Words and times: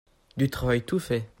Du 0.35 0.49
travail 0.49 0.81
tout 0.81 0.97
fait. 0.97 1.29